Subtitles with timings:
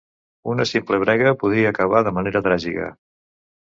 [0.53, 2.89] Una simple brega podia acabar de manera tràgica.